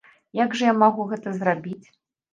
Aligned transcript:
Як 0.37 0.55
жа 0.61 0.71
я 0.71 0.73
магу 0.85 1.05
гэта 1.11 1.35
зрабіць? 1.37 1.83